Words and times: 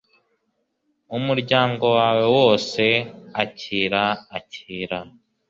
umuryango 1.17 1.85
wawe 1.97 2.25
wose 2.35 2.83
(akira, 3.43 4.03
akira 4.37 4.99